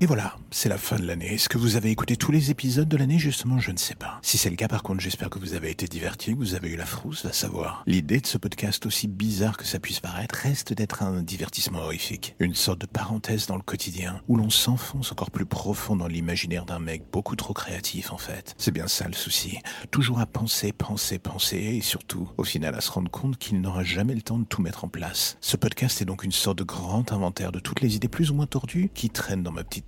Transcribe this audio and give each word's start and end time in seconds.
Et 0.00 0.06
voilà, 0.06 0.36
c'est 0.52 0.68
la 0.68 0.78
fin 0.78 0.96
de 0.96 1.04
l'année. 1.04 1.34
Est-ce 1.34 1.48
que 1.48 1.58
vous 1.58 1.74
avez 1.74 1.90
écouté 1.90 2.16
tous 2.16 2.30
les 2.30 2.52
épisodes 2.52 2.88
de 2.88 2.96
l'année? 2.96 3.18
Justement, 3.18 3.58
je 3.58 3.72
ne 3.72 3.76
sais 3.76 3.96
pas. 3.96 4.20
Si 4.22 4.38
c'est 4.38 4.48
le 4.48 4.54
cas, 4.54 4.68
par 4.68 4.84
contre, 4.84 5.00
j'espère 5.00 5.28
que 5.28 5.40
vous 5.40 5.54
avez 5.54 5.70
été 5.70 5.88
divertis, 5.88 6.34
que 6.34 6.38
vous 6.38 6.54
avez 6.54 6.68
eu 6.68 6.76
la 6.76 6.86
frousse, 6.86 7.24
à 7.24 7.32
savoir. 7.32 7.82
L'idée 7.84 8.20
de 8.20 8.26
ce 8.28 8.38
podcast, 8.38 8.86
aussi 8.86 9.08
bizarre 9.08 9.56
que 9.56 9.64
ça 9.64 9.80
puisse 9.80 9.98
paraître, 9.98 10.36
reste 10.36 10.72
d'être 10.72 11.02
un 11.02 11.20
divertissement 11.24 11.80
horrifique. 11.80 12.36
Une 12.38 12.54
sorte 12.54 12.80
de 12.80 12.86
parenthèse 12.86 13.48
dans 13.48 13.56
le 13.56 13.62
quotidien, 13.62 14.20
où 14.28 14.36
l'on 14.36 14.50
s'enfonce 14.50 15.10
encore 15.10 15.32
plus 15.32 15.46
profond 15.46 15.96
dans 15.96 16.06
l'imaginaire 16.06 16.64
d'un 16.64 16.78
mec 16.78 17.02
beaucoup 17.10 17.34
trop 17.34 17.52
créatif, 17.52 18.12
en 18.12 18.18
fait. 18.18 18.54
C'est 18.56 18.70
bien 18.70 18.86
ça 18.86 19.08
le 19.08 19.14
souci. 19.14 19.58
Toujours 19.90 20.20
à 20.20 20.26
penser, 20.26 20.70
penser, 20.72 21.18
penser, 21.18 21.56
et 21.56 21.80
surtout, 21.80 22.28
au 22.36 22.44
final, 22.44 22.76
à 22.76 22.80
se 22.80 22.92
rendre 22.92 23.10
compte 23.10 23.36
qu'il 23.36 23.60
n'aura 23.60 23.82
jamais 23.82 24.14
le 24.14 24.22
temps 24.22 24.38
de 24.38 24.44
tout 24.44 24.62
mettre 24.62 24.84
en 24.84 24.88
place. 24.88 25.38
Ce 25.40 25.56
podcast 25.56 26.00
est 26.00 26.04
donc 26.04 26.22
une 26.22 26.30
sorte 26.30 26.58
de 26.58 26.64
grand 26.64 27.10
inventaire 27.10 27.50
de 27.50 27.58
toutes 27.58 27.80
les 27.80 27.96
idées 27.96 28.06
plus 28.06 28.30
ou 28.30 28.34
moins 28.34 28.46
tordues 28.46 28.92
qui 28.94 29.10
traînent 29.10 29.42
dans 29.42 29.50
ma 29.50 29.64
petite 29.64 29.87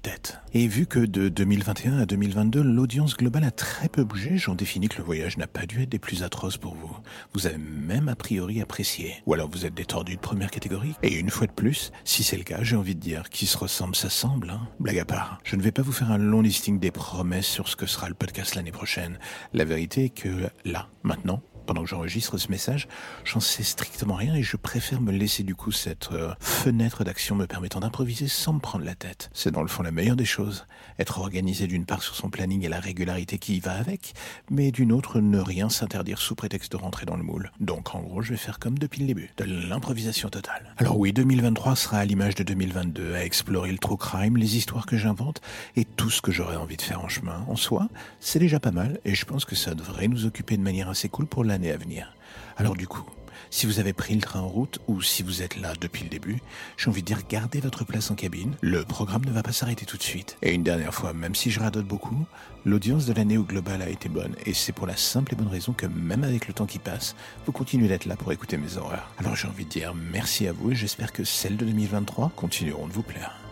Et 0.52 0.66
vu 0.66 0.86
que 0.86 0.98
de 0.98 1.28
2021 1.28 1.98
à 1.98 2.06
2022, 2.06 2.60
l'audience 2.62 3.16
globale 3.16 3.44
a 3.44 3.52
très 3.52 3.88
peu 3.88 4.02
bougé, 4.02 4.36
j'en 4.36 4.56
définis 4.56 4.88
que 4.88 4.98
le 4.98 5.04
voyage 5.04 5.36
n'a 5.36 5.46
pas 5.46 5.64
dû 5.64 5.82
être 5.82 5.88
des 5.88 6.00
plus 6.00 6.24
atroces 6.24 6.56
pour 6.56 6.74
vous. 6.74 6.96
Vous 7.34 7.46
avez 7.46 7.58
même 7.58 8.08
a 8.08 8.16
priori 8.16 8.60
apprécié. 8.60 9.14
Ou 9.26 9.34
alors 9.34 9.48
vous 9.48 9.64
êtes 9.64 9.74
des 9.74 9.84
de 9.84 10.16
première 10.16 10.50
catégorie. 10.50 10.94
Et 11.04 11.18
une 11.18 11.30
fois 11.30 11.46
de 11.46 11.52
plus, 11.52 11.92
si 12.04 12.24
c'est 12.24 12.36
le 12.36 12.42
cas, 12.42 12.62
j'ai 12.62 12.74
envie 12.74 12.96
de 12.96 13.00
dire, 13.00 13.28
qui 13.30 13.46
se 13.46 13.56
ressemble 13.56 13.94
s'assemble, 13.94 14.50
hein. 14.50 14.68
Blague 14.80 14.98
à 14.98 15.04
part. 15.04 15.38
Je 15.44 15.54
ne 15.54 15.62
vais 15.62 15.72
pas 15.72 15.82
vous 15.82 15.92
faire 15.92 16.10
un 16.10 16.18
long 16.18 16.40
listing 16.40 16.80
des 16.80 16.90
promesses 16.90 17.46
sur 17.46 17.68
ce 17.68 17.76
que 17.76 17.86
sera 17.86 18.08
le 18.08 18.14
podcast 18.14 18.56
l'année 18.56 18.72
prochaine. 18.72 19.18
La 19.52 19.64
vérité 19.64 20.06
est 20.06 20.10
que 20.10 20.48
là, 20.64 20.88
maintenant, 21.04 21.42
pendant 21.70 21.84
que 21.84 21.88
j'enregistre 21.88 22.36
ce 22.36 22.50
message, 22.50 22.88
j'en 23.24 23.38
sais 23.38 23.62
strictement 23.62 24.16
rien 24.16 24.34
et 24.34 24.42
je 24.42 24.56
préfère 24.56 25.00
me 25.00 25.12
laisser 25.12 25.44
du 25.44 25.54
coup 25.54 25.70
cette 25.70 26.10
euh, 26.10 26.34
fenêtre 26.40 27.04
d'action 27.04 27.36
me 27.36 27.46
permettant 27.46 27.78
d'improviser 27.78 28.26
sans 28.26 28.54
me 28.54 28.58
prendre 28.58 28.84
la 28.84 28.96
tête. 28.96 29.30
C'est 29.34 29.52
dans 29.52 29.62
le 29.62 29.68
fond 29.68 29.84
la 29.84 29.92
meilleure 29.92 30.16
des 30.16 30.24
choses. 30.24 30.66
Être 30.98 31.20
organisé 31.20 31.68
d'une 31.68 31.84
part 31.84 32.02
sur 32.02 32.16
son 32.16 32.28
planning 32.28 32.64
et 32.64 32.68
la 32.68 32.80
régularité 32.80 33.38
qui 33.38 33.58
y 33.58 33.60
va 33.60 33.74
avec, 33.74 34.14
mais 34.50 34.72
d'une 34.72 34.90
autre 34.90 35.20
ne 35.20 35.38
rien 35.38 35.68
s'interdire 35.68 36.18
sous 36.18 36.34
prétexte 36.34 36.72
de 36.72 36.76
rentrer 36.76 37.06
dans 37.06 37.16
le 37.16 37.22
moule. 37.22 37.52
Donc 37.60 37.94
en 37.94 38.00
gros, 38.00 38.20
je 38.20 38.30
vais 38.30 38.36
faire 38.36 38.58
comme 38.58 38.76
depuis 38.76 39.02
le 39.02 39.06
début, 39.06 39.30
de 39.36 39.44
l'improvisation 39.44 40.28
totale. 40.28 40.74
Alors 40.76 40.98
oui, 40.98 41.12
2023 41.12 41.76
sera 41.76 41.98
à 41.98 42.04
l'image 42.04 42.34
de 42.34 42.42
2022, 42.42 43.14
à 43.14 43.24
explorer 43.24 43.70
le 43.70 43.78
true 43.78 43.96
crime, 43.96 44.36
les 44.36 44.56
histoires 44.56 44.86
que 44.86 44.96
j'invente 44.96 45.40
et 45.76 45.84
tout 45.84 46.10
ce 46.10 46.20
que 46.20 46.32
j'aurais 46.32 46.56
envie 46.56 46.76
de 46.76 46.82
faire 46.82 47.04
en 47.04 47.08
chemin. 47.08 47.44
En 47.46 47.54
soi, 47.54 47.88
c'est 48.18 48.40
déjà 48.40 48.58
pas 48.58 48.72
mal 48.72 48.98
et 49.04 49.14
je 49.14 49.24
pense 49.24 49.44
que 49.44 49.54
ça 49.54 49.76
devrait 49.76 50.08
nous 50.08 50.26
occuper 50.26 50.56
de 50.56 50.62
manière 50.62 50.88
assez 50.88 51.08
cool 51.08 51.26
pour 51.26 51.44
l'année 51.44 51.59
à 51.68 51.76
venir. 51.76 52.14
Alors 52.56 52.76
du 52.76 52.86
coup, 52.86 53.04
si 53.50 53.66
vous 53.66 53.80
avez 53.80 53.92
pris 53.92 54.14
le 54.14 54.20
train 54.20 54.40
en 54.40 54.48
route 54.48 54.78
ou 54.86 55.02
si 55.02 55.24
vous 55.24 55.42
êtes 55.42 55.56
là 55.56 55.72
depuis 55.80 56.04
le 56.04 56.08
début, 56.08 56.40
j'ai 56.76 56.88
envie 56.88 57.02
de 57.02 57.06
dire 57.06 57.22
gardez 57.28 57.60
votre 57.60 57.84
place 57.84 58.10
en 58.10 58.14
cabine. 58.14 58.54
Le 58.60 58.84
programme 58.84 59.24
ne 59.24 59.32
va 59.32 59.42
pas 59.42 59.52
s'arrêter 59.52 59.84
tout 59.84 59.96
de 59.96 60.02
suite. 60.02 60.36
Et 60.42 60.54
une 60.54 60.62
dernière 60.62 60.94
fois, 60.94 61.12
même 61.12 61.34
si 61.34 61.50
je 61.50 61.58
radote 61.58 61.86
beaucoup, 61.86 62.24
l'audience 62.64 63.06
de 63.06 63.12
l'année 63.12 63.38
au 63.38 63.42
global 63.42 63.82
a 63.82 63.88
été 63.88 64.08
bonne. 64.08 64.36
Et 64.46 64.54
c'est 64.54 64.72
pour 64.72 64.86
la 64.86 64.96
simple 64.96 65.32
et 65.34 65.36
bonne 65.36 65.48
raison 65.48 65.72
que 65.72 65.86
même 65.86 66.22
avec 66.22 66.46
le 66.46 66.54
temps 66.54 66.66
qui 66.66 66.78
passe, 66.78 67.16
vous 67.44 67.52
continuez 67.52 67.88
d'être 67.88 68.06
là 68.06 68.14
pour 68.14 68.30
écouter 68.30 68.56
mes 68.56 68.76
horreurs. 68.76 69.10
Alors 69.18 69.34
j'ai 69.34 69.48
envie 69.48 69.64
de 69.64 69.70
dire 69.70 69.94
merci 69.94 70.46
à 70.46 70.52
vous 70.52 70.70
et 70.70 70.76
j'espère 70.76 71.12
que 71.12 71.24
celles 71.24 71.56
de 71.56 71.64
2023 71.64 72.32
continueront 72.36 72.86
de 72.86 72.92
vous 72.92 73.02
plaire. 73.02 73.49